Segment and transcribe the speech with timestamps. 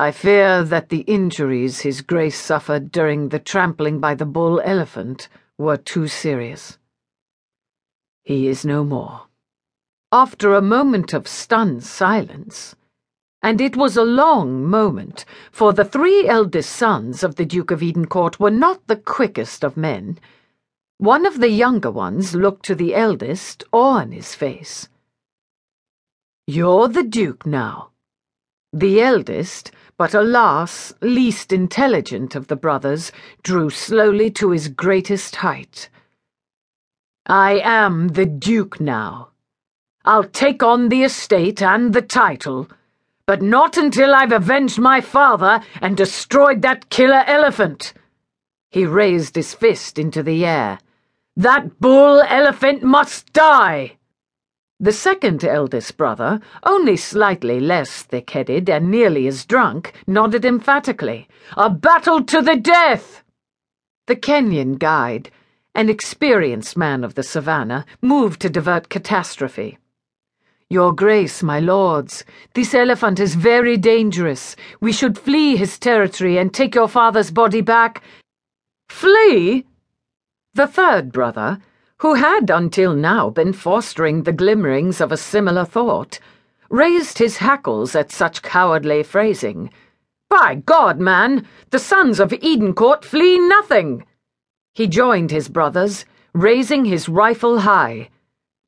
[0.00, 5.28] I fear that the injuries His Grace suffered during the trampling by the bull elephant
[5.58, 6.78] were too serious.
[8.22, 9.22] He is no more.
[10.12, 12.76] After a moment of stunned silence,
[13.42, 17.82] and it was a long moment, for the three eldest sons of the Duke of
[17.82, 20.20] Edencourt were not the quickest of men,
[20.98, 24.88] one of the younger ones looked to the eldest, awe in his face.
[26.46, 27.90] You're the Duke now.
[28.72, 33.10] The eldest, but alas, least intelligent of the brothers,
[33.42, 35.90] drew slowly to his greatest height.
[37.26, 39.30] I am the Duke now.
[40.04, 42.68] I'll take on the estate and the title,
[43.26, 47.92] but not until I've avenged my father and destroyed that killer elephant.
[48.70, 50.78] He raised his fist into the air.
[51.36, 53.97] That bull elephant must die!
[54.80, 61.26] The second eldest brother, only slightly less thick headed and nearly as drunk, nodded emphatically.
[61.56, 63.24] A battle to the death!
[64.06, 65.32] The Kenyan guide,
[65.74, 69.78] an experienced man of the savannah, moved to divert catastrophe.
[70.70, 74.54] Your Grace, my lords, this elephant is very dangerous.
[74.80, 78.02] We should flee his territory and take your father's body back.
[78.88, 79.66] Flee?
[80.54, 81.58] The third brother,
[82.00, 86.18] who had until now been fostering the glimmerings of a similar thought,
[86.70, 89.70] raised his hackles at such cowardly phrasing.
[90.28, 94.04] By God, man, the sons of Edencourt flee nothing!
[94.74, 96.04] He joined his brothers,
[96.34, 98.10] raising his rifle high.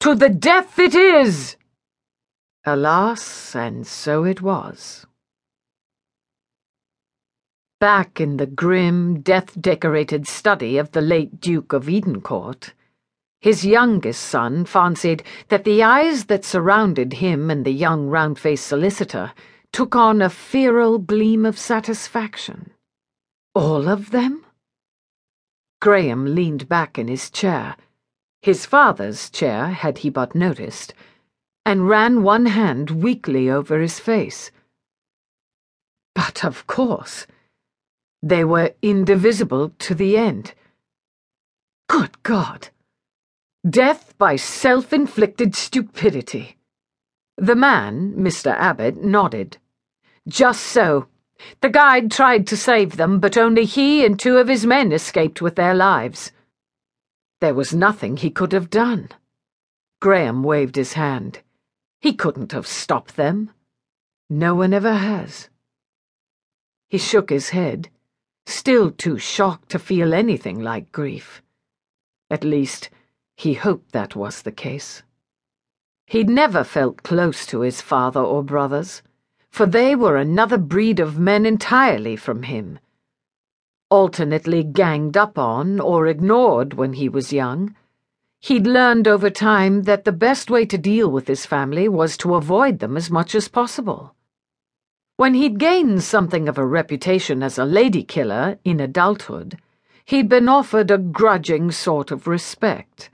[0.00, 1.56] To the death it is!
[2.64, 5.06] Alas, and so it was.
[7.80, 12.72] Back in the grim, death decorated study of the late Duke of Edencourt,
[13.40, 18.66] his youngest son fancied that the eyes that surrounded him and the young round faced
[18.66, 19.32] solicitor
[19.72, 22.70] took on a feral gleam of satisfaction.
[23.54, 24.44] All of them?
[25.80, 27.76] Graham leaned back in his chair,
[28.42, 30.94] his father's chair, had he but noticed,
[31.64, 34.50] and ran one hand weakly over his face.
[36.14, 37.26] But of course,
[38.22, 40.54] they were indivisible to the end.
[41.88, 42.70] Good God!
[43.68, 46.56] Death by self inflicted stupidity.
[47.36, 48.52] The man, Mr.
[48.52, 49.58] Abbott, nodded.
[50.28, 51.08] Just so.
[51.62, 55.42] The guide tried to save them, but only he and two of his men escaped
[55.42, 56.30] with their lives.
[57.40, 59.08] There was nothing he could have done.
[60.00, 61.40] Graham waved his hand.
[62.00, 63.50] He couldn't have stopped them.
[64.30, 65.48] No one ever has.
[66.88, 67.88] He shook his head,
[68.46, 71.42] still too shocked to feel anything like grief.
[72.30, 72.90] At least,
[73.36, 75.02] he hoped that was the case.
[76.06, 79.02] He'd never felt close to his father or brothers,
[79.50, 82.78] for they were another breed of men entirely from him.
[83.90, 87.76] Alternately ganged up on or ignored when he was young,
[88.40, 92.34] he'd learned over time that the best way to deal with his family was to
[92.34, 94.14] avoid them as much as possible.
[95.16, 99.58] When he'd gained something of a reputation as a lady killer in adulthood,
[100.06, 103.10] he'd been offered a grudging sort of respect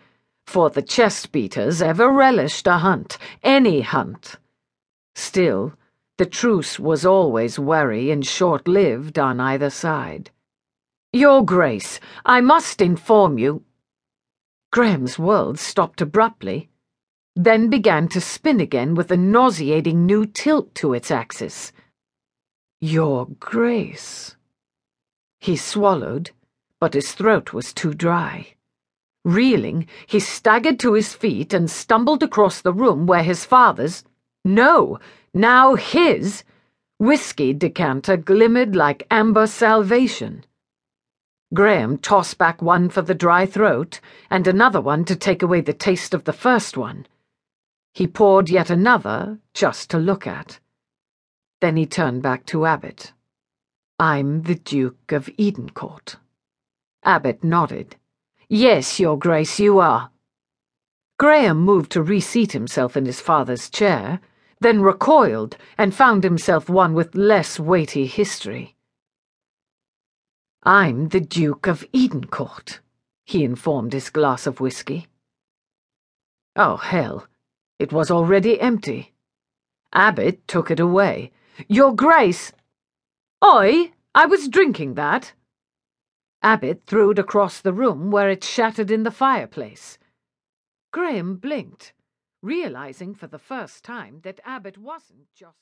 [0.46, 4.36] for the chest beaters ever relished a hunt, any hunt.
[5.14, 5.72] Still,
[6.18, 10.30] the truce was always wary and short lived on either side.
[11.12, 13.64] Your Grace, I must inform you.
[14.70, 16.70] Graham's world stopped abruptly,
[17.34, 21.72] then began to spin again with a nauseating new tilt to its axis.
[22.80, 24.36] Your Grace.
[25.40, 26.30] He swallowed,
[26.78, 28.54] but his throat was too dry.
[29.24, 34.04] Reeling, he staggered to his feet and stumbled across the room where his father's,
[34.44, 34.98] no,
[35.32, 36.42] now his,
[36.98, 40.44] whiskey decanter glimmered like amber salvation.
[41.54, 44.00] Graham tossed back one for the dry throat
[44.30, 47.06] and another one to take away the taste of the first one.
[47.94, 50.58] He poured yet another just to look at.
[51.60, 53.12] Then he turned back to Abbott.
[53.98, 56.16] I'm the Duke of Edencourt.
[57.04, 57.96] Abbott nodded.
[58.54, 60.10] Yes, Your Grace, you are.
[61.18, 64.20] Graham moved to reseat himself in his father's chair,
[64.60, 68.76] then recoiled and found himself one with less weighty history.
[70.64, 72.80] I'm the Duke of Edencourt,
[73.24, 75.06] he informed his glass of whisky.
[76.54, 77.26] Oh, hell,
[77.78, 79.14] it was already empty.
[79.94, 81.32] Abbott took it away.
[81.68, 82.52] Your Grace!
[83.42, 85.32] Oi, I was drinking that.
[86.44, 89.96] Abbott threw it across the room where it shattered in the fireplace.
[90.92, 91.92] Graham blinked,
[92.42, 95.50] realizing for the first time that Abbott wasn't just.